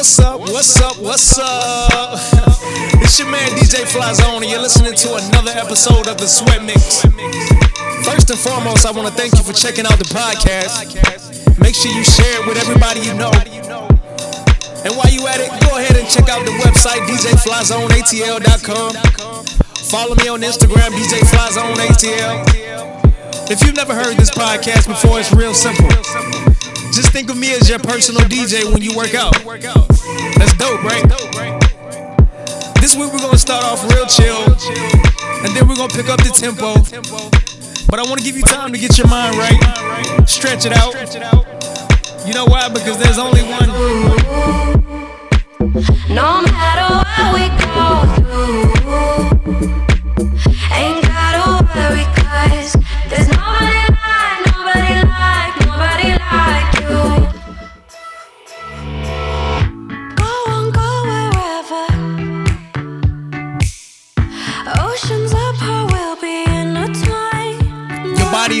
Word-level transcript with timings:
What's 0.00 0.18
up? 0.18 0.40
What's 0.40 0.80
up? 0.80 0.96
What's 0.96 1.38
up? 1.38 2.16
it's 3.04 3.20
your 3.20 3.28
man 3.28 3.44
DJ 3.60 3.84
Flyzone, 3.84 4.40
and 4.40 4.48
you're 4.48 4.58
listening 4.58 4.94
to 4.94 5.08
another 5.28 5.52
episode 5.52 6.08
of 6.08 6.16
the 6.16 6.24
Sweat 6.24 6.64
Mix. 6.64 7.04
First 8.08 8.32
and 8.32 8.40
foremost, 8.40 8.88
I 8.88 8.96
want 8.96 9.08
to 9.08 9.14
thank 9.14 9.36
you 9.36 9.44
for 9.44 9.52
checking 9.52 9.84
out 9.84 10.00
the 10.00 10.08
podcast. 10.08 10.88
Make 11.60 11.76
sure 11.76 11.92
you 11.92 12.00
share 12.02 12.40
it 12.40 12.48
with 12.48 12.56
everybody 12.56 13.04
you 13.04 13.12
know. 13.12 13.28
And 14.88 14.96
while 14.96 15.12
you 15.12 15.28
at 15.28 15.36
it, 15.36 15.52
go 15.68 15.76
ahead 15.76 15.92
and 15.92 16.08
check 16.08 16.32
out 16.32 16.48
the 16.48 16.56
website 16.64 17.04
djflyzoneatl.com. 17.04 18.96
Follow 19.92 20.16
me 20.16 20.32
on 20.32 20.40
Instagram, 20.40 20.96
DJ 20.96 21.20
Flyzone 21.28 21.76
If 23.52 23.60
you've 23.60 23.76
never 23.76 23.92
heard 23.92 24.16
this 24.16 24.30
podcast 24.30 24.88
before, 24.88 25.20
it's 25.20 25.30
real 25.34 25.52
simple. 25.52 26.49
Just 26.92 27.12
think 27.12 27.30
of 27.30 27.38
me 27.38 27.52
as 27.52 27.68
your 27.68 27.78
personal 27.78 28.22
DJ 28.22 28.64
when 28.70 28.82
you 28.82 28.96
work 28.96 29.14
out. 29.14 29.32
That's 30.36 30.52
dope, 30.56 30.82
right? 30.82 31.04
This 32.80 32.96
week 32.96 33.12
we're 33.12 33.20
gonna 33.20 33.38
start 33.38 33.64
off 33.64 33.82
real 33.92 34.06
chill, 34.06 34.42
and 35.44 35.54
then 35.54 35.68
we're 35.68 35.76
gonna 35.76 35.92
pick 35.92 36.08
up 36.08 36.18
the 36.18 36.32
tempo. 36.34 36.74
But 37.88 38.00
I 38.00 38.02
wanna 38.02 38.22
give 38.22 38.36
you 38.36 38.42
time 38.42 38.72
to 38.72 38.78
get 38.78 38.98
your 38.98 39.06
mind 39.08 39.36
right, 39.36 40.28
stretch 40.28 40.66
it 40.66 40.72
out. 40.72 40.94
You 42.26 42.34
know 42.34 42.44
why? 42.46 42.68
Because 42.68 42.98
there's 42.98 43.18
only 43.18 43.42
one. 43.42 43.68
No 46.08 46.42
matter 46.42 46.94
what 46.96 47.34
we 47.34 47.48
go 48.74 48.79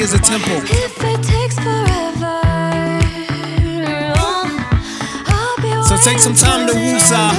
body 0.00 0.02
is 0.02 0.14
a 0.14 0.22
temple. 0.22 0.56
If 0.64 0.96
it 1.02 1.22
takes 1.22 1.56
forever, 1.56 2.40
So 5.84 5.96
take 5.96 6.20
some 6.20 6.34
time 6.34 6.66
to 6.68 6.72
woosah. 6.72 7.32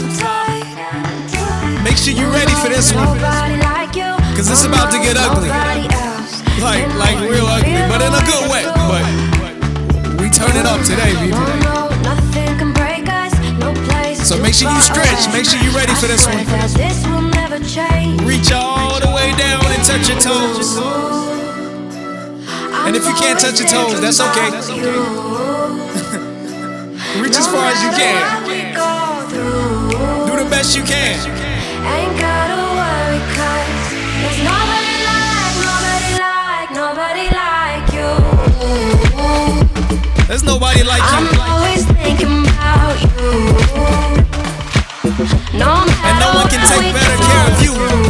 Make 1.83 1.97
sure 1.97 2.13
you're 2.13 2.29
ready 2.31 2.53
for 2.61 2.69
this 2.69 2.93
one. 2.93 3.17
Nobody 3.17 3.57
like 3.57 3.95
you. 3.95 4.11
Cause 4.35 4.49
it's 4.51 4.65
about 4.65 4.91
to 4.91 4.99
get 4.99 5.15
ugly. 5.17 5.49
Like, 6.61 6.85
like 6.95 7.17
real 7.29 7.47
ugly, 7.47 7.73
but 7.89 8.01
in 8.05 8.13
a 8.13 8.23
good 8.29 8.45
way. 8.51 8.63
But 8.91 9.05
we 10.21 10.29
turn 10.29 10.55
it 10.55 10.65
up 10.65 10.81
today, 10.85 11.13
No, 11.13 11.21
people. 11.25 11.39
no, 11.65 11.89
nothing 12.03 12.57
can 12.59 12.73
break 12.73 13.07
us. 13.09 13.33
No 13.57 13.73
place 13.87 14.27
So 14.27 14.37
make 14.37 14.53
sure 14.53 14.69
you 14.69 14.81
stretch. 14.81 15.31
Make 15.33 15.45
sure 15.45 15.59
you're 15.63 15.73
ready 15.73 15.95
for 15.95 16.07
this 16.07 16.27
one. 16.27 16.45
swear 16.45 16.59
that 16.59 16.69
This 16.77 17.07
will 17.07 17.21
never 17.21 17.57
change. 17.65 18.21
Reach 18.21 18.51
all 18.51 18.99
the 18.99 19.09
way 19.09 19.33
down 19.37 19.65
and 19.65 19.83
touch 19.83 20.09
your 20.09 20.19
toes. 20.19 21.30
And 22.91 22.99
if 22.99 23.07
you 23.07 23.13
can't 23.13 23.39
touch 23.39 23.57
your 23.57 23.69
toes, 23.69 24.01
that's 24.01 24.19
okay. 24.19 24.51
Reach 27.21 27.37
as 27.37 27.47
far 27.47 27.71
as 27.71 27.81
you 27.81 27.89
can. 27.95 28.43
Do 30.27 30.35
the 30.35 30.49
best 30.49 30.75
you 30.75 30.83
can. 30.83 31.15
Ain't 31.87 32.19
gotta 32.19 32.59
worry, 32.59 33.23
cause 33.31 33.95
there's 34.19 34.43
nobody 34.43 34.91
like, 35.07 35.55
nobody 35.63 36.19
like, 36.19 36.67
nobody 36.75 37.31
like 37.31 37.87
you. 37.95 38.11
There's 40.27 40.43
nobody 40.43 40.83
like 40.83 40.99
I'm 41.01 41.31
you. 41.31 41.39
always 41.47 41.85
thinking 41.95 42.43
about 42.43 42.99
you. 42.99 43.31
No 45.57 45.87
And 45.87 46.19
no 46.19 46.27
one 46.35 46.49
can 46.51 46.59
take 46.67 46.91
better 46.91 47.23
care 47.23 47.47
of 47.47 47.63
you 47.63 48.00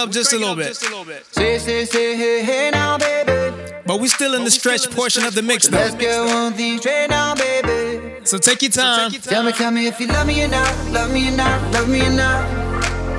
up 0.00 0.10
just 0.10 0.32
a 0.32 0.38
little 0.38 0.56
bit. 0.56 0.76
Say, 0.76 1.58
say, 1.58 1.84
say, 1.84 2.16
hey, 2.16 2.42
hey 2.42 2.70
now, 2.70 2.96
baby. 2.96 3.54
But 3.86 4.00
we 4.00 4.08
still 4.08 4.34
in 4.34 4.44
the 4.44 4.50
stretch 4.50 4.90
portion 4.90 5.24
of 5.24 5.34
the 5.34 5.42
mix 5.42 5.70
Let's 5.70 5.92
though. 5.92 5.98
get 5.98 6.34
one 6.34 6.52
thing 6.54 6.78
straight 6.78 7.10
now, 7.10 7.34
baby. 7.34 8.24
So 8.24 8.38
take 8.38 8.62
your 8.62 8.70
time. 8.70 9.10
Tell 9.10 9.42
me, 9.42 9.52
tell 9.52 9.70
me 9.70 9.86
if 9.86 10.00
you 10.00 10.06
love 10.06 10.26
me 10.26 10.42
or 10.44 10.48
not, 10.48 10.72
love 10.90 11.12
me 11.12 11.28
or 11.28 11.36
not, 11.36 11.72
love 11.74 11.88
me 11.88 12.00
or 12.06 12.10
not. 12.10 12.44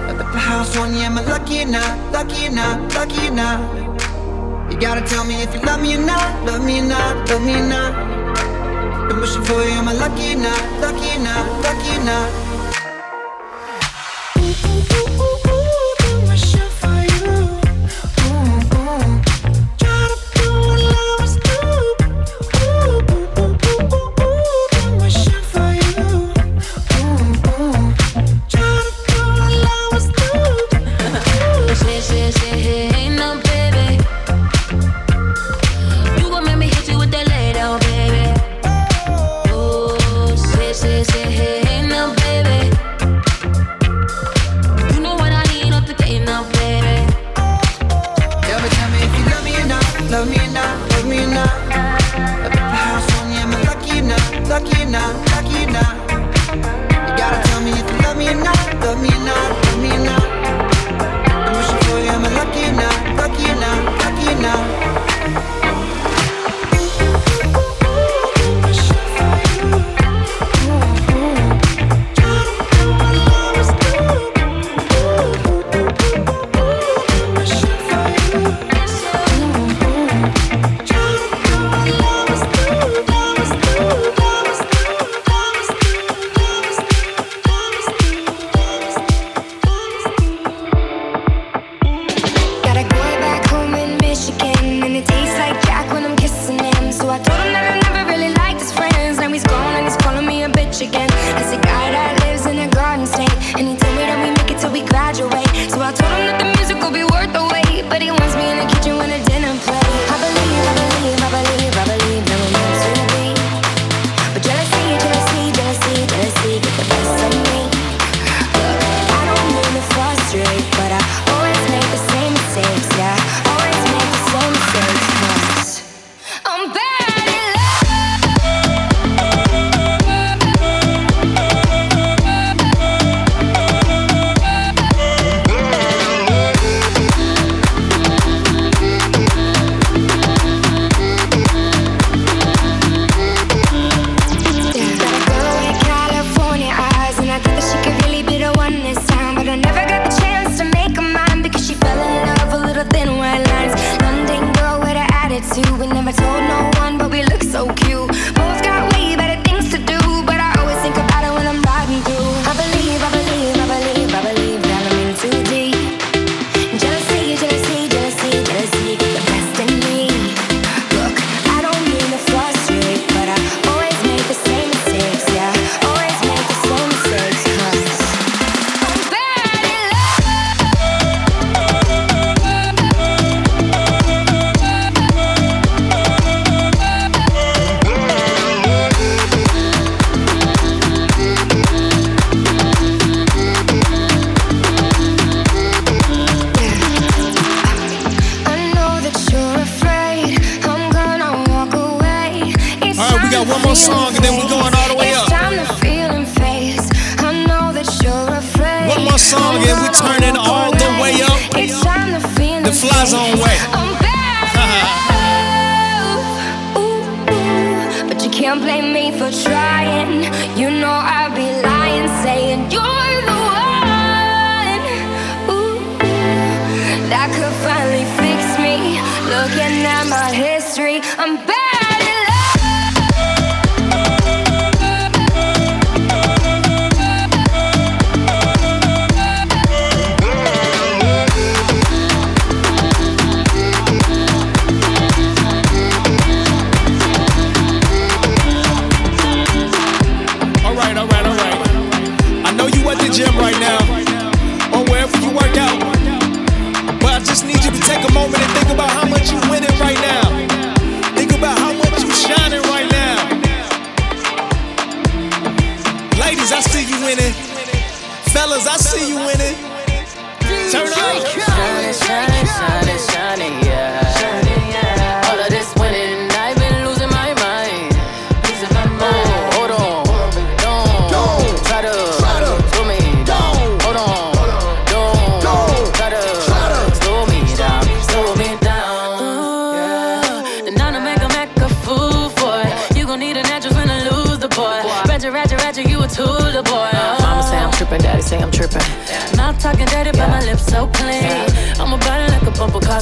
At 0.09 0.17
the 0.17 0.23
house 0.23 0.75
on 0.77 0.93
you, 0.93 1.01
am 1.01 1.17
I 1.17 1.23
lucky 1.23 1.61
or 1.61 1.67
not, 1.67 2.11
lucky 2.11 2.47
or 2.47 2.51
not, 2.51 2.93
lucky 2.95 3.27
or 3.27 3.31
not? 3.31 4.71
You 4.71 4.79
gotta 4.79 5.01
tell 5.01 5.25
me 5.25 5.41
if 5.43 5.53
you 5.53 5.61
love 5.61 5.81
me 5.81 5.95
or 5.95 6.05
not, 6.05 6.45
love 6.45 6.65
me 6.65 6.79
or 6.79 6.85
not, 6.85 7.29
love 7.29 7.43
me 7.43 7.55
or 7.59 7.67
not. 7.67 9.07
Been 9.07 9.19
wishing 9.19 9.43
for 9.43 9.61
you, 9.61 9.71
am 9.71 9.87
I 9.87 9.93
lucky 9.93 10.33
or 10.33 10.37
not, 10.37 10.61
lucky 10.81 11.15
or 11.15 11.19
not, 11.19 11.45
lucky 11.63 11.97
or 11.97 12.03
not? 12.05 12.50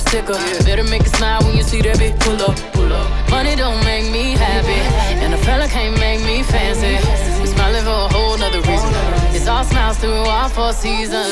sticker. 0.10 0.34
Yeah. 0.34 0.66
Better 0.66 0.84
make 0.84 1.04
a 1.06 1.10
smile 1.18 1.40
when 1.46 1.56
you 1.56 1.64
see 1.64 1.82
that 1.82 1.98
bitch 1.98 2.18
pull 2.26 2.42
up. 2.42 2.58
Pull 2.74 2.92
up. 2.92 3.08
Money 3.30 3.56
don't 3.56 3.82
make 3.86 4.12
me 4.12 4.34
happy, 4.34 4.82
and 5.24 5.34
a 5.34 5.38
fella 5.38 5.68
can't 5.68 5.98
make 6.00 6.22
me 6.26 6.42
fancy. 6.42 6.98
We 7.40 7.48
smiling 7.48 7.86
for 7.86 8.00
a 8.08 8.10
whole 8.14 8.38
nother 8.38 8.62
reason. 8.62 8.92
It's 9.36 9.48
all 9.48 9.64
smiles 9.64 9.98
through 10.00 10.26
all 10.36 10.50
four 10.50 10.74
seasons. 10.74 11.30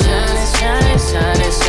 Shining, 0.58 0.98
shining, 1.10 1.52
shining. 1.60 1.67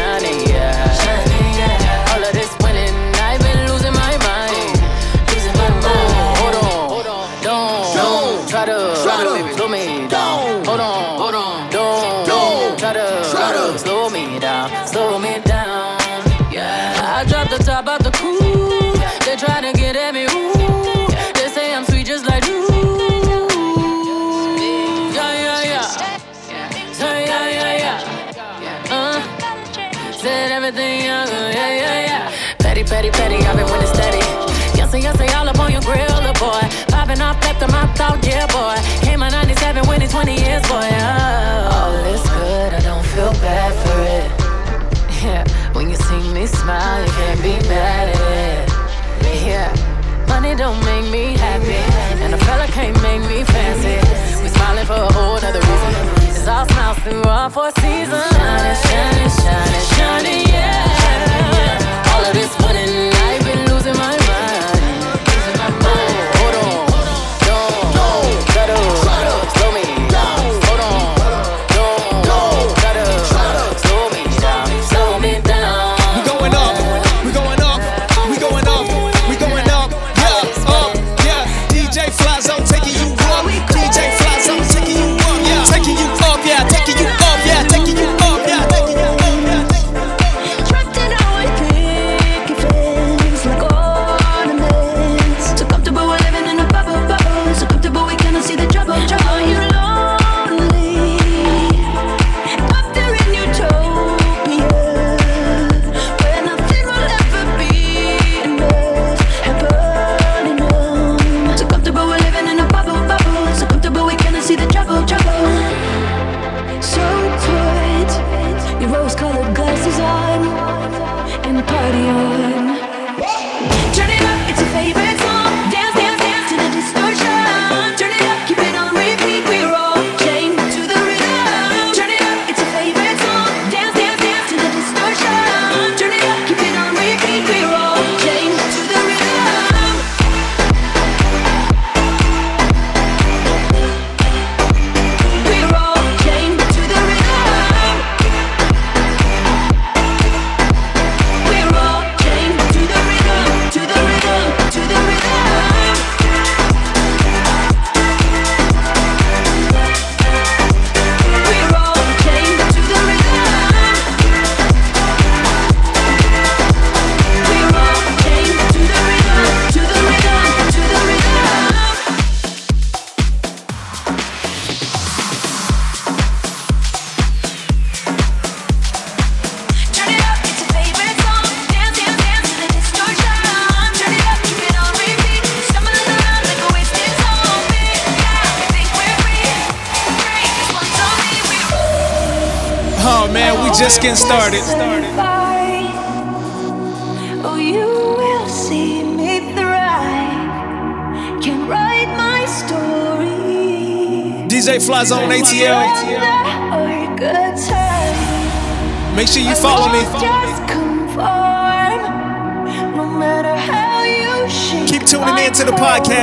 Lost 56.50 56.72
mouse 56.72 56.98
through 57.04 57.22
all 57.26 57.48
four 57.52 57.70
seasons. 57.80 58.26
Shining, 58.32 58.76
shining, 58.82 59.30
shining, 59.30 59.86
shining, 59.94 60.48
yeah. 60.48 60.99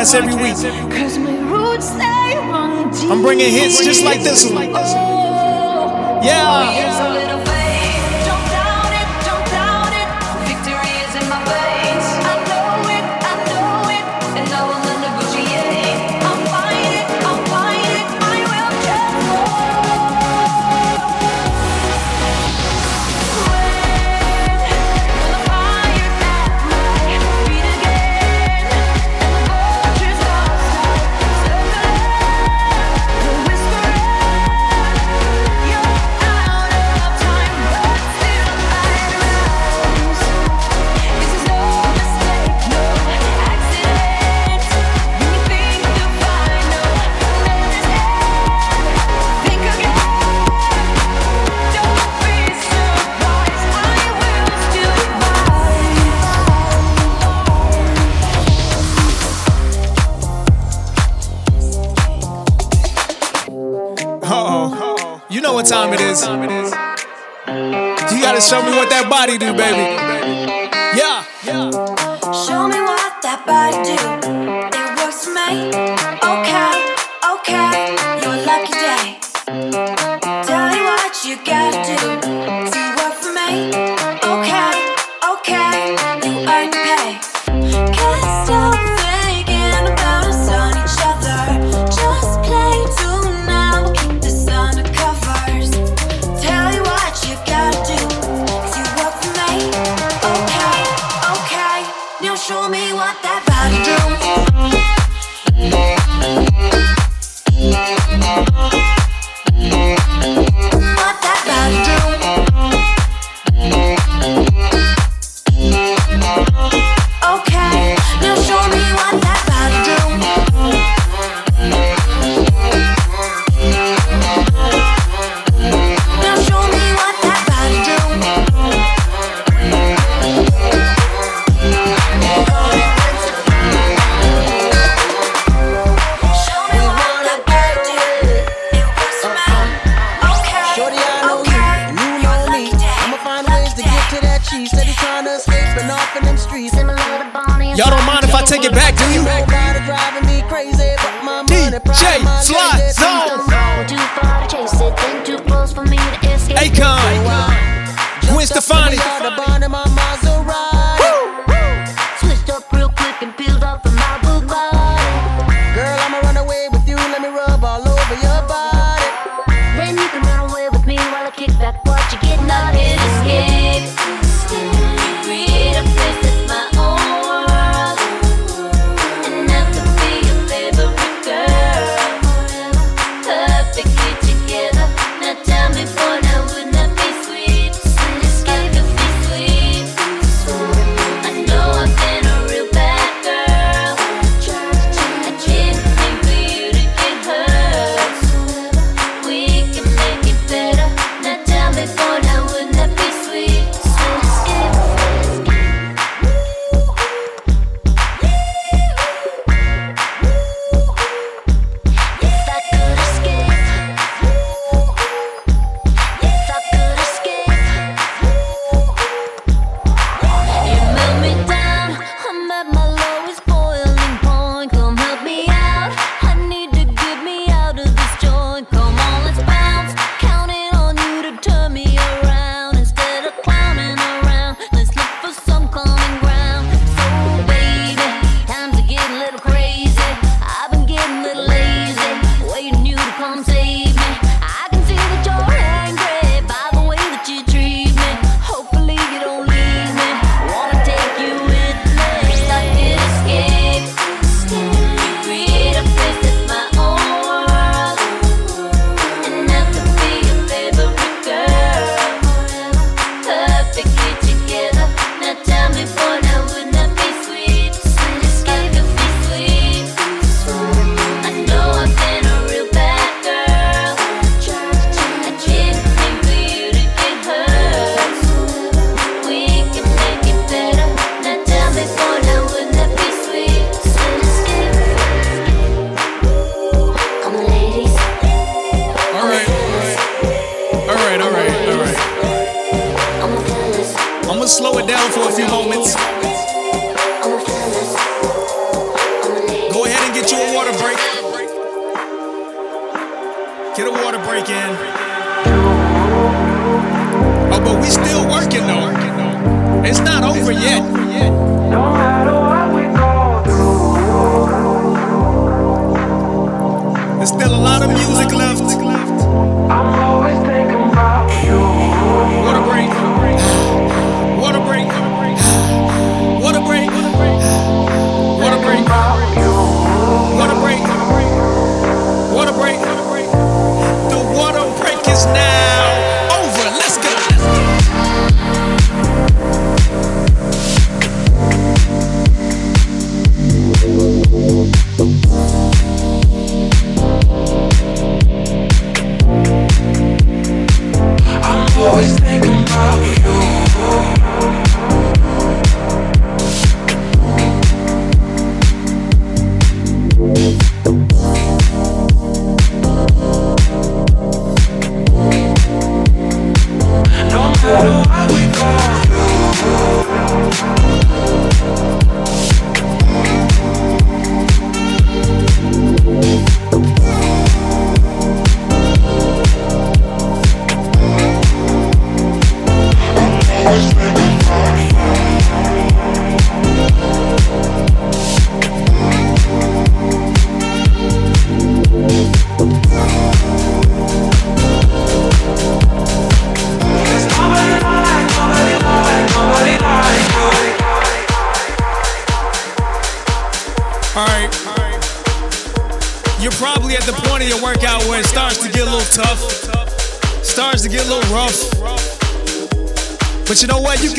dance 0.06 0.14
every 0.14 0.34
week. 0.34 0.56
I'm 3.10 3.22
bringing 3.22 3.50
hits 3.50 3.84
just 3.84 4.04
like 4.04 4.22
this 4.22 4.50
one. 4.50 4.70
Yeah. 6.22 7.15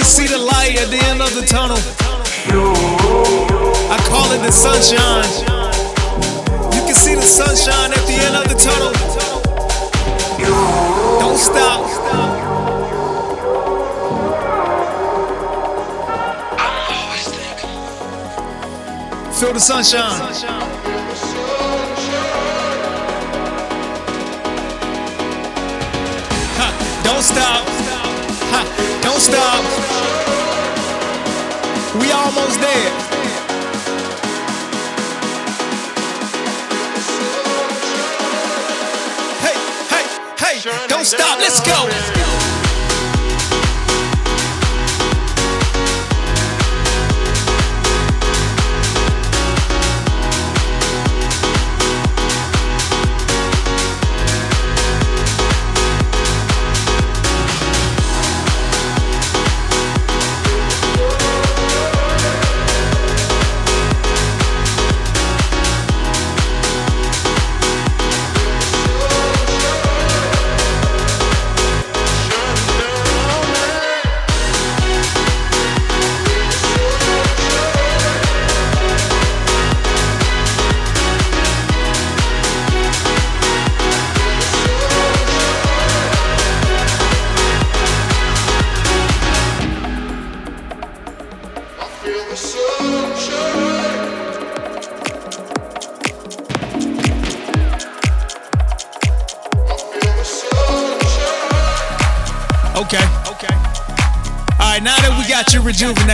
See 0.07 0.25
the 0.25 0.37
light 0.37 0.79
at 0.79 0.89
the 0.89 1.03
end 1.11 1.21
of 1.21 1.35
the 1.35 1.45
tunnel. 1.45 1.77
I 3.91 3.97
call 4.07 4.31
it 4.31 4.39
the 4.39 4.51
sunshine. 4.51 5.27
You 6.73 6.81
can 6.87 6.95
see 6.95 7.13
the 7.13 7.21
sunshine 7.21 7.91
at 7.91 8.05
the 8.07 8.13
end 8.13 8.35
of 8.37 8.47
the 8.47 8.55
tunnel. 8.55 8.93
Don't 11.19 11.37
stop. 11.37 11.83
Feel 19.33 19.53
the 19.53 19.59
sunshine. 19.59 20.19
Don't 27.03 27.23
stop. 27.23 27.63
Ha, 28.51 28.99
don't 29.01 29.19
stop. 29.19 29.66
Almost 32.19 32.59
there. 32.59 32.89
Hey, 39.39 39.55
hey, 39.93 40.59
hey, 40.59 40.87
don't 40.87 41.05
stop. 41.05 41.39
Let's 41.39 41.61
go. 41.61 42.26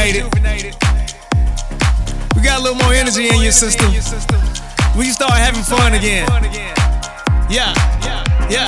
Rejuvenated, 0.04 0.76
we 2.36 2.42
got 2.42 2.60
a 2.60 2.62
little 2.62 2.76
more 2.76 2.92
energy 2.92 3.30
in 3.30 3.42
your 3.42 3.54
system. 3.54 3.88
We 4.98 5.06
can 5.06 5.14
start 5.14 5.32
having 5.32 5.64
fun 5.64 5.94
again. 5.94 6.28
Yeah. 7.50 7.74
Yeah. 8.52 8.68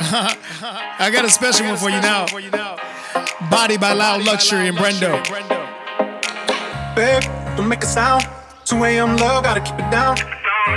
I 0.98 1.10
got 1.12 1.26
a 1.26 1.28
special 1.28 1.66
one 1.66 1.76
for 1.76 1.90
you 1.90 2.00
now. 2.00 2.24
Body 3.50 3.76
by 3.76 3.92
Loud 3.92 4.24
Luxury 4.24 4.68
and 4.68 4.78
Brando. 4.78 5.22
Babe, 6.96 7.22
don't 7.58 7.68
make 7.68 7.82
a 7.82 7.86
sound. 7.86 8.24
2 8.64 8.82
a.m. 8.84 9.18
love, 9.18 9.44
gotta 9.44 9.60
keep 9.60 9.74
it 9.74 9.90
down. 9.90 10.16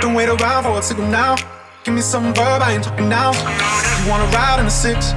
Don't 0.02 0.12
wait 0.12 0.28
around 0.28 0.64
for 0.64 0.78
a 0.78 0.82
signal 0.82 1.08
now. 1.08 1.36
Give 1.82 1.94
me 1.94 2.02
some 2.02 2.34
verb, 2.34 2.60
I 2.60 2.74
ain't 2.74 2.84
talking 2.84 3.08
now. 3.08 3.32
You 4.02 4.10
wanna 4.10 4.30
ride 4.36 4.58
in 4.58 4.66
the 4.66 4.70
six, 4.70 5.12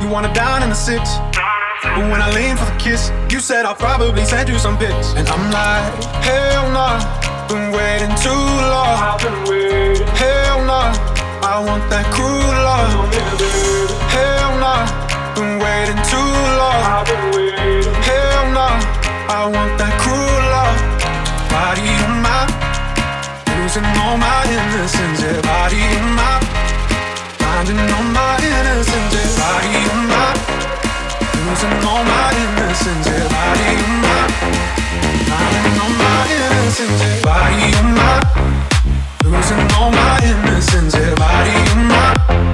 you 0.00 0.08
wanna 0.08 0.32
dine 0.32 0.62
in 0.62 0.70
the 0.70 0.74
six. 0.74 1.18
But 1.82 2.04
when 2.10 2.20
I 2.20 2.30
lean 2.32 2.56
for 2.56 2.64
the 2.64 2.76
kiss, 2.78 3.12
you 3.30 3.40
said 3.40 3.64
I'll 3.64 3.74
probably 3.74 4.24
send 4.24 4.48
you 4.48 4.58
some 4.58 4.76
pics. 4.78 5.14
And 5.14 5.28
I'm 5.28 5.50
like, 5.50 6.04
hell 6.24 6.70
nah, 6.72 7.00
been 7.48 7.72
waiting 7.72 8.14
too 8.20 8.44
long. 8.72 8.96
Hell 10.16 10.64
nah, 10.64 10.92
I 11.44 11.56
want 11.66 11.84
that 11.92 12.06
cruel 12.12 12.56
love. 12.68 13.12
Hell 14.12 14.52
nah, 14.60 14.84
been 15.36 15.58
waiting 15.60 16.00
too 16.08 16.32
long. 16.60 16.80
Hell 18.08 18.44
nah, 18.56 18.76
I 19.28 19.48
want 19.48 19.72
that 19.80 19.94
cruel 20.00 20.42
love. 20.54 20.78
Body 21.52 21.88
on 22.04 22.20
my, 22.24 22.44
losing 23.56 23.88
all 24.04 24.16
my 24.16 24.44
innocence. 24.48 25.20
Yeah, 25.22 25.40
body 25.40 25.80
on 25.80 26.08
my, 26.16 26.40
finding 27.40 27.80
all 27.80 28.08
my 28.12 28.39
losing 31.50 31.84
all 31.84 32.04
my 32.04 32.30
innocence. 32.42 33.06
Yeah, 33.06 33.26
body 33.34 33.74
finding 35.26 35.78
all 35.82 35.94
my 35.98 36.22
innocence. 36.30 37.02
Body 37.26 37.70
my, 37.98 38.20
losing 39.24 39.64
all 39.74 39.90
my 39.90 40.18
innocence. 40.22 40.94
Yeah, 40.94 41.14
body 41.16 41.58
my, 41.90 42.49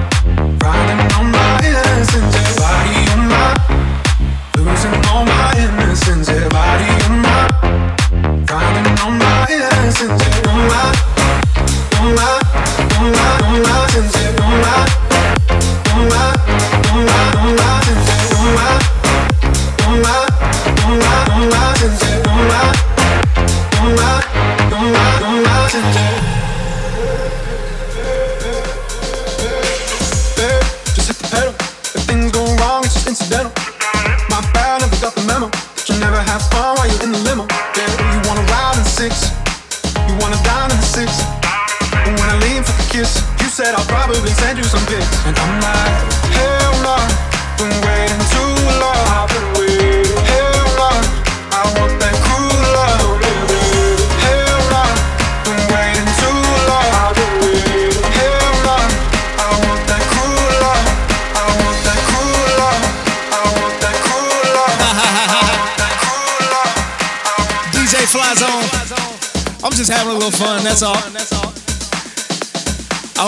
I'm 69.67 69.73
just 69.73 69.91
having 69.91 70.13
a 70.13 70.15
little 70.15 70.31
fun, 70.31 70.63
that's 70.63 70.81
all. 70.81 70.95
I 70.95 71.01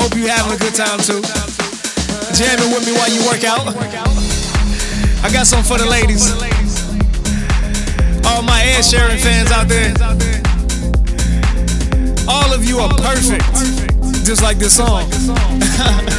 hope 0.02 0.16
you're 0.16 0.30
having 0.30 0.54
a 0.56 0.58
good 0.58 0.74
time 0.74 0.98
too. 1.00 1.22
Jamming 2.34 2.72
with 2.72 2.88
me 2.88 2.94
while 2.96 3.12
you 3.12 3.22
work 3.28 3.44
out. 3.44 3.68
I 5.22 5.30
got 5.34 5.48
some 5.48 5.66
for 5.66 5.78
the 5.78 5.86
ladies. 5.86 6.32
All 8.26 8.42
my 8.42 8.64
Ed 8.64 8.86
Sheeran 8.88 9.20
fans 9.20 9.52
out 9.52 9.68
there. 9.68 9.94
All 12.26 12.54
of 12.54 12.64
you 12.64 12.80
are 12.80 12.88
perfect. 12.88 13.44
Just 14.26 14.42
like 14.42 14.60
this 14.60 14.78
song. 14.78 15.12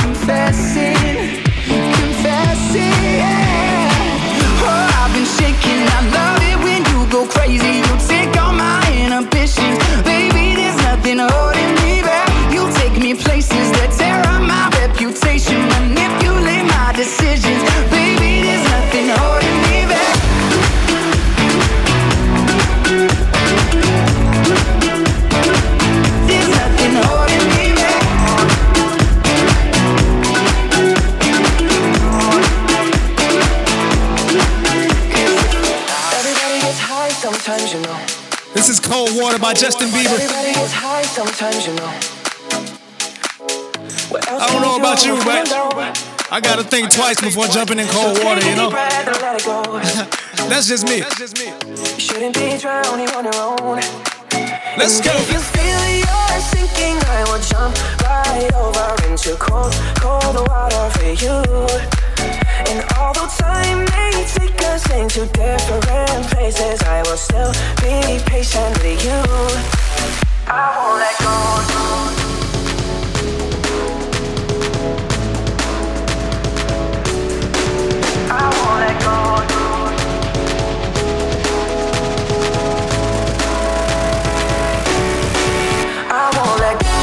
sometimes, 37.41 37.73
you 37.73 37.81
know. 37.81 37.97
This 38.53 38.69
is 38.69 38.79
Cold 38.79 39.09
Water 39.15 39.39
by 39.39 39.53
Justin 39.53 39.89
Bieber. 39.89 40.13
Everybody 40.13 40.53
high 40.69 41.01
sometimes, 41.01 41.65
you 41.65 41.73
know. 41.73 41.89
I 44.37 44.45
don't 44.51 44.61
know 44.61 44.77
about 44.77 45.03
you, 45.05 45.15
but 45.25 45.49
I 46.31 46.39
gotta 46.39 46.63
think 46.63 46.91
twice 46.91 47.19
before 47.19 47.47
jumping 47.47 47.79
in 47.79 47.87
cold 47.87 48.23
water, 48.23 48.45
you 48.45 48.55
know? 48.55 48.69
Take 48.69 48.77
a 48.77 49.05
deep 49.05 49.05
breath 49.05 49.07
and 49.07 49.21
let 49.21 49.41
it 49.41 49.45
go. 49.45 50.49
That's 50.49 50.67
just 50.67 50.85
me. 50.85 51.01
Shouldn't 51.97 52.35
be 52.35 52.57
drowning 52.59 53.09
on 53.09 53.25
your 53.25 53.35
own. 53.35 53.81
Let's 54.77 55.01
go. 55.01 55.11
If 55.11 55.31
you 55.33 55.39
feel 55.39 55.81
you're 55.97 56.41
sinking, 56.53 57.01
I 57.09 57.25
will 57.25 57.41
jump 57.41 57.73
right 58.05 58.53
over 58.53 59.09
into 59.09 59.35
cold, 59.37 59.73
cold 59.97 60.47
water 60.47 60.89
for 60.93 61.09
you. 61.09 61.41
And 62.69 62.80
Although 63.01 63.27
time 63.27 63.79
may 63.95 64.11
take 64.27 64.61
us 64.69 64.87
into 64.91 65.25
different 65.33 66.27
places, 66.27 66.81
I 66.83 67.01
will 67.01 67.17
still 67.17 67.51
be 67.81 68.19
patient 68.29 68.77
with 68.83 69.03
you. 69.03 69.23
I 70.47 70.69
won't 70.77 70.99
let 71.01 71.17
go. 71.17 71.31
I 78.29 78.49
won't 78.55 78.79
let 78.83 78.97
go. 79.01 79.15
I 86.13 86.15
won't 86.35 86.59
let 86.61 86.77
go. 86.85 86.97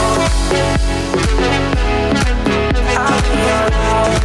I'll 2.96 3.22
be 3.22 3.38
alone. 3.58 4.18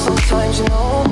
sometimes 0.00 0.58
you 0.58 0.64
know. 0.66 1.09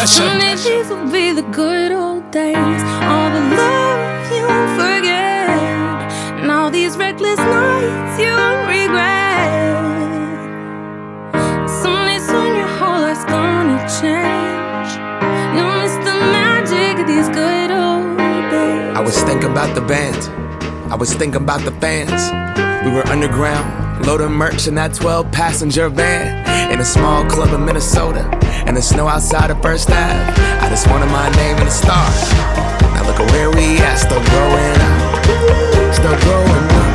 Pressure. 0.00 0.30
Someday 0.30 0.56
these 0.56 0.88
will 0.88 1.12
be 1.12 1.30
the 1.32 1.42
good 1.52 1.92
old 1.92 2.30
days. 2.30 2.56
All 3.04 3.28
the 3.36 3.44
love 3.60 4.32
you 4.32 4.48
forget. 4.80 6.08
And 6.40 6.50
all 6.50 6.70
these 6.70 6.96
reckless 6.96 7.36
nights 7.36 8.18
you 8.18 8.32
regret. 8.64 9.52
Someday 11.68 12.18
soon 12.18 12.56
your 12.56 12.72
whole 12.78 13.02
life's 13.02 13.26
gonna 13.26 13.76
change. 14.00 14.90
You'll 15.54 15.76
miss 15.82 15.92
the 16.08 16.16
magic 16.32 17.00
of 17.02 17.06
these 17.06 17.28
good 17.28 17.70
old 17.70 18.16
days. 18.16 18.96
I 18.96 19.02
was 19.04 19.22
thinking 19.24 19.50
about 19.50 19.74
the 19.74 19.82
band. 19.82 20.16
I 20.90 20.96
was 20.96 21.12
thinking 21.12 21.42
about 21.42 21.60
the 21.66 21.72
fans. 21.72 22.22
We 22.86 22.90
were 22.90 23.06
underground, 23.08 24.06
loading 24.06 24.32
merch 24.32 24.66
in 24.66 24.76
that 24.76 24.94
12 24.94 25.30
passenger 25.30 25.90
van. 25.90 26.72
In 26.72 26.80
a 26.80 26.86
small 26.86 27.26
club 27.26 27.52
in 27.52 27.66
Minnesota, 27.66 28.39
and 28.70 28.76
the 28.76 28.82
snow 28.82 29.08
outside 29.08 29.50
of 29.50 29.60
First 29.60 29.90
Ave. 29.90 30.30
I 30.62 30.68
just 30.68 30.86
wanted 30.86 31.10
my 31.10 31.28
name 31.34 31.58
in 31.58 31.64
the 31.64 31.74
stars. 31.74 32.30
Now 32.94 33.02
look 33.02 33.18
at 33.18 33.28
where 33.32 33.50
we 33.50 33.82
at, 33.82 33.98
still 33.98 34.22
growing 34.30 34.78
up. 34.78 35.00
Still 35.90 36.14
growing 36.22 36.66
up. 36.78 36.92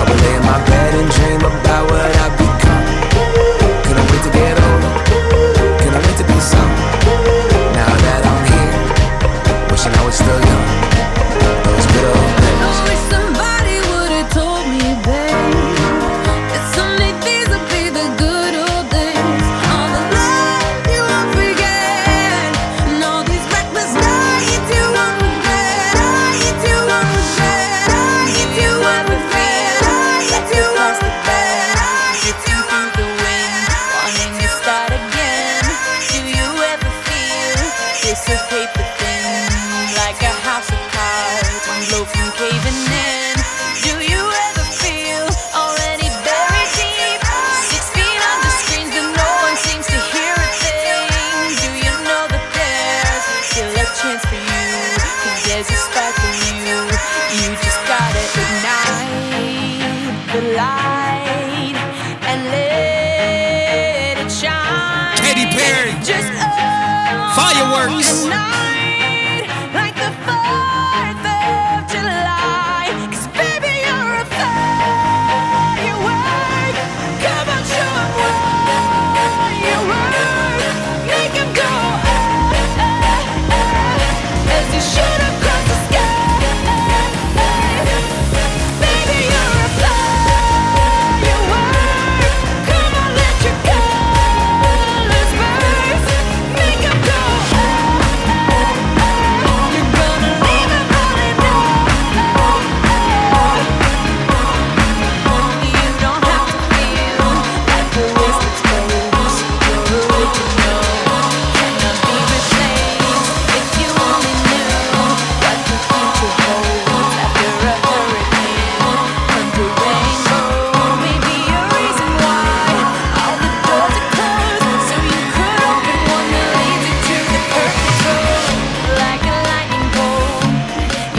I 0.00 0.02
would 0.08 0.20
lay 0.24 0.32
in 0.32 0.44
my 0.48 0.56
bed 0.64 0.94
and 0.96 1.08
dream 1.12 1.44
about 1.44 1.84
what 1.92 2.08
I've 2.24 2.36
become. 2.40 2.84
Couldn't 3.84 4.08
wait 4.08 4.22
to 4.24 4.32
get 4.32 4.56
older. 4.64 4.92
Couldn't 5.76 6.04
wait 6.08 6.16
to 6.16 6.24
be 6.24 6.40
some. 6.40 6.72
Now 7.76 7.92
that 8.08 8.24
I'm 8.24 8.42
here, 8.48 8.72
wishing 9.68 9.92
I 9.92 10.02
was 10.08 10.16
still 10.16 10.40
young. 10.40 10.68
Those 11.68 11.86
good 11.92 12.16
old 12.16 12.41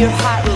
your 0.04 0.12
heart 0.12 0.53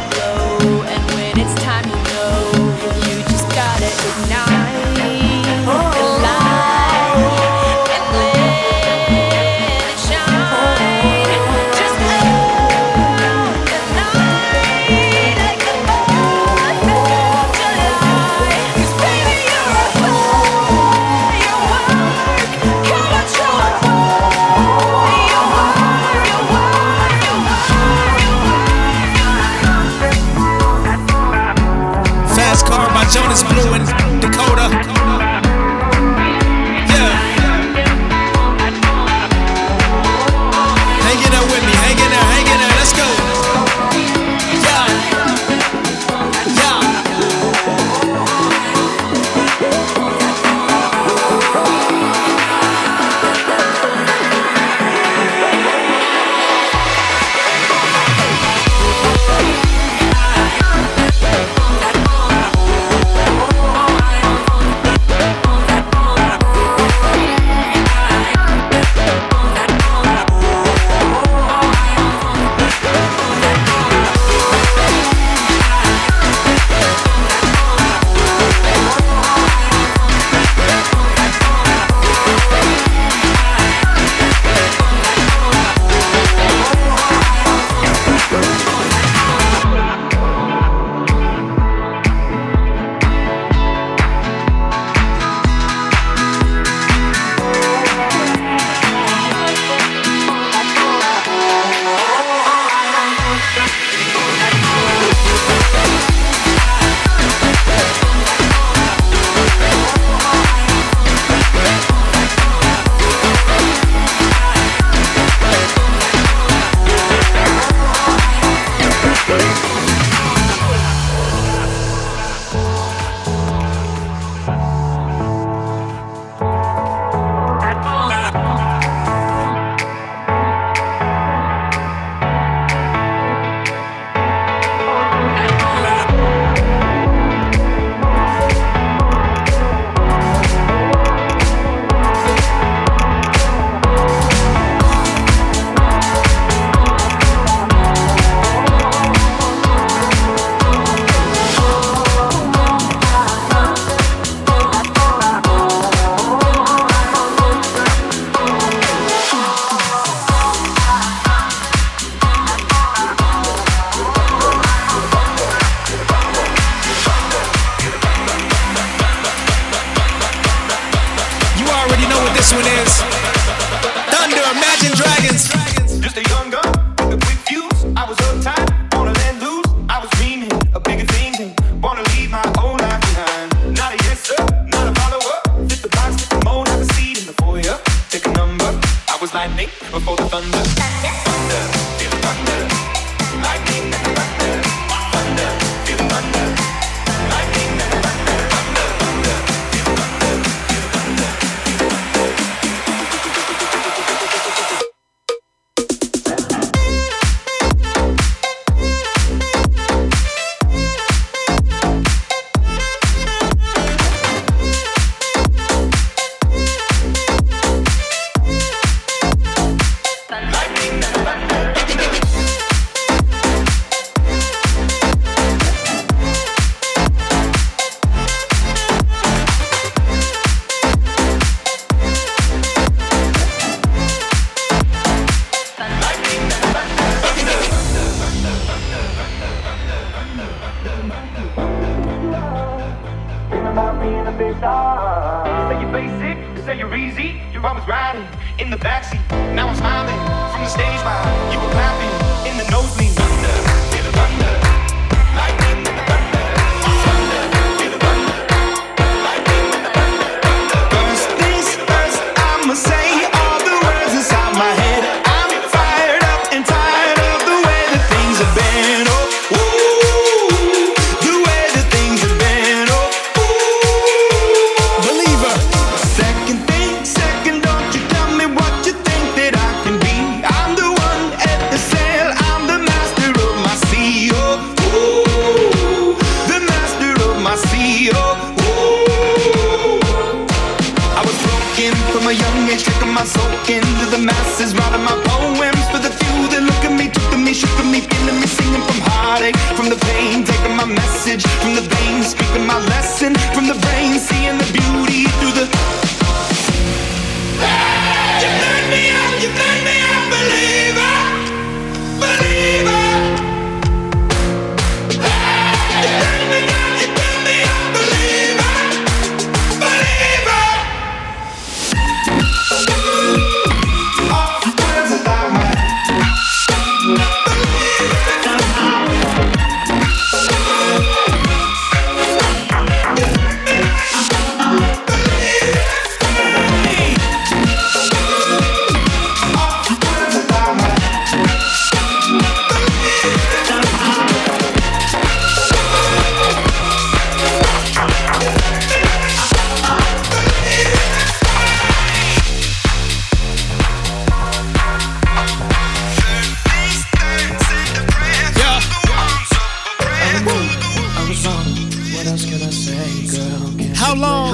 else 362.28 362.46
can 362.46 362.62
I 362.62 362.70
say, 362.70 363.28
girl? 363.32 363.96
How 363.96 364.14
long? 364.16 364.54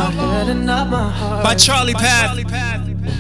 By 1.44 1.56
Charlie 1.56 1.94
Puth. 1.94 2.54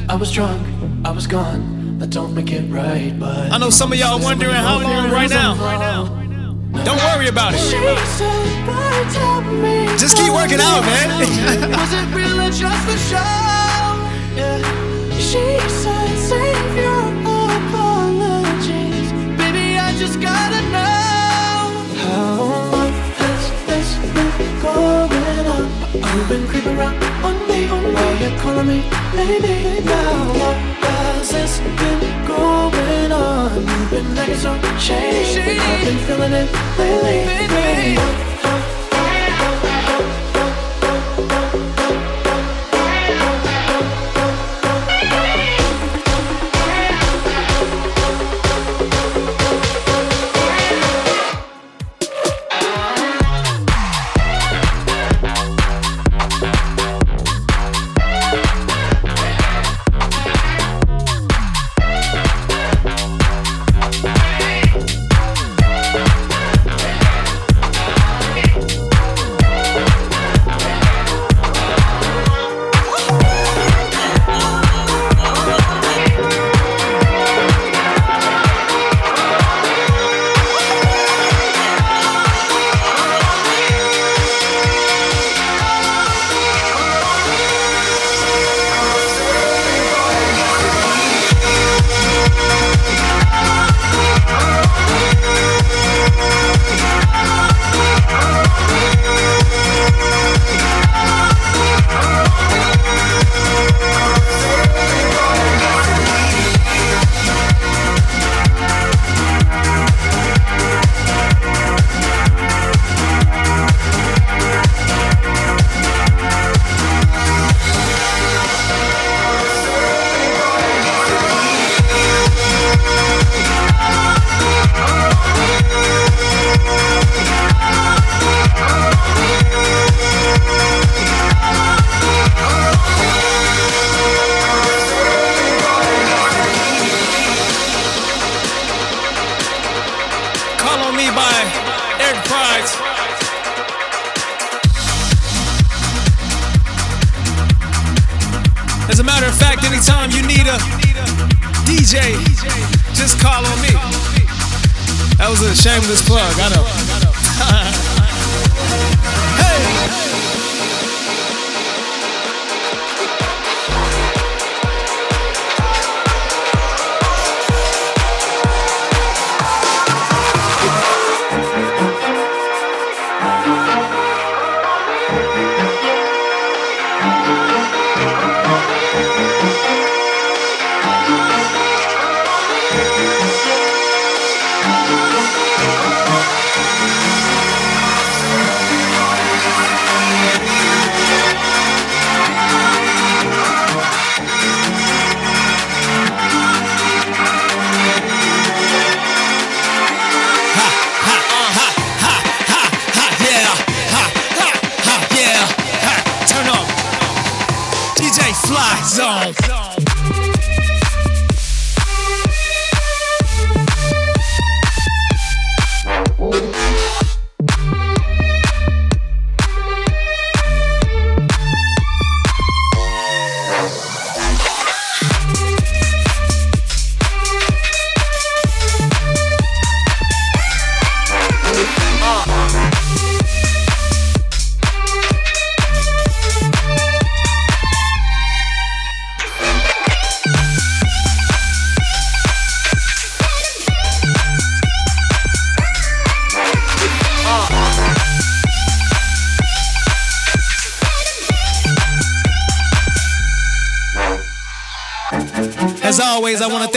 I 0.10 0.16
was 0.16 0.32
drunk, 0.32 0.62
I 1.06 1.12
was 1.12 1.28
gone. 1.28 1.99
That 1.99 2.10
don't 2.10 2.34
make 2.34 2.51
it 2.51 2.70
right, 2.72 3.14
but 3.18 3.51
I 3.51 3.58
know 3.58 3.70
some 3.70 3.91
of 3.93 3.97
y'all 3.99 4.20
wondering 4.20 4.56
how 4.56 4.80
long 4.82 5.12
right 5.12 5.30
now. 5.30 5.56
Right 5.56 5.80
now. 5.80 6.06
Don't 6.84 6.97
worry 6.97 7.28
about 7.28 7.54
it. 7.56 7.60
Just 9.99 10.18
keep 10.18 10.34
working 10.34 10.60
out, 10.60 10.82
man. 10.82 11.70
Was 11.72 11.93
it 11.93 12.10
just 12.51 13.10
show? 13.10 13.20
She 15.18 15.60
said, 15.70 17.12
going 24.84 25.47
on? 25.55 25.63
You've 25.93 26.29
been 26.29 26.47
creeping 26.47 26.77
around 26.77 26.95
on 27.27 27.36
me, 27.47 27.67
on 27.67 27.84
me. 27.84 27.93
Why 27.93 28.11
you 28.21 28.31
calling 28.41 28.67
me 28.67 28.79
lady 29.15 29.84
now? 29.86 30.34
What 30.39 30.57
has 30.86 31.29
this 31.29 31.59
been 31.59 32.01
going 32.27 33.11
on? 33.11 33.55
You've 33.55 33.91
been 33.91 34.17
acting 34.17 34.38
so 34.38 34.51
shady. 34.77 35.59
I've 35.59 35.86
been 35.86 35.99
feeling 36.07 36.34
it 36.34 36.49
lately. 36.77 37.47
Baby. 37.47 38.32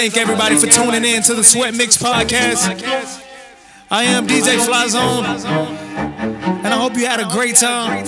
Thank 0.07 0.19
everybody 0.19 0.55
for 0.55 0.69
tuning 0.69 1.05
in 1.05 1.21
to 1.25 1.35
the 1.35 1.43
Sweat 1.43 1.75
Mix 1.75 1.99
podcast. 1.99 2.71
I 3.91 4.05
am 4.05 4.25
DJ 4.25 4.65
Fly 4.65 4.87
Zone, 4.87 5.25
and 5.27 6.69
I 6.69 6.77
hope 6.79 6.95
you 6.95 7.07
had 7.07 7.19
a 7.19 7.25
great 7.27 7.57
time. 7.57 8.07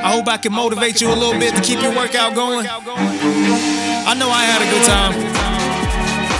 I 0.00 0.12
hope 0.16 0.28
I 0.28 0.38
can 0.38 0.54
motivate 0.54 1.02
you 1.02 1.12
a 1.12 1.14
little 1.14 1.38
bit 1.38 1.54
to 1.54 1.60
keep 1.60 1.82
your 1.82 1.94
workout 1.94 2.34
going. 2.34 2.66
I 2.66 4.14
know 4.16 4.30
I 4.32 4.44
had 4.48 4.62
a 4.64 4.68
good 4.72 4.82
time. 4.88 5.12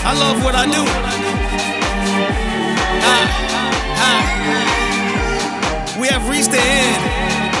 I 0.01 0.17
love 0.17 0.43
what 0.43 0.55
I 0.55 0.65
do. 0.65 0.81
Ah, 3.05 3.29
ah. 4.01 4.25
We 6.01 6.07
have 6.07 6.27
reached 6.27 6.49
the 6.49 6.57
end 6.57 6.97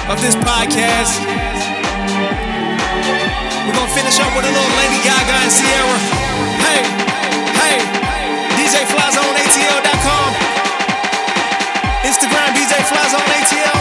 of 0.09 0.19
this 0.25 0.33
podcast. 0.41 1.21
We're 3.61 3.77
gonna 3.77 3.93
finish 3.93 4.17
up 4.25 4.33
with 4.33 4.41
a 4.41 4.49
little 4.49 4.73
Lady 4.81 4.97
Gaga 5.05 5.37
and 5.37 5.53
Ciara. 5.53 6.01
Hey, 6.65 7.06
hey, 7.57 7.77
DJ 8.57 8.85
ATL.com. 9.43 10.29
Instagram 12.03 12.49
DJ 12.53 12.73
FlyZone 12.85 13.29
ATL. 13.39 13.76